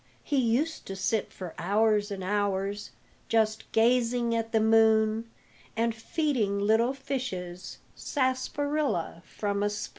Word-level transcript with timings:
He 0.23 0.37
used 0.39 0.87
to 0.87 0.95
sit 0.95 1.31
for 1.31 1.53
hours 1.59 2.09
and 2.09 2.23
hours 2.23 2.89
Just 3.29 3.71
gazing 3.71 4.33
at 4.33 4.51
the 4.51 4.59
moon, 4.59 5.29
And 5.77 5.93
feeding 5.93 6.57
little 6.59 6.93
fishes 6.93 7.77
Sarsaparilla 7.93 9.21
from 9.23 9.61
a 9.61 9.69
spoon. 9.69 9.89